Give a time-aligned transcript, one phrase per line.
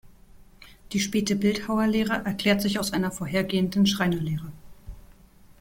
[0.93, 4.51] Die späte Bildhauerlehre erklärt sich aus einer vorhergehenden Schreinerlehre.